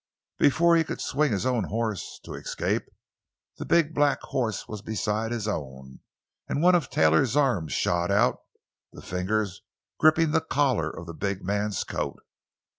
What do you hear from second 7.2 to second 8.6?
arms shot out,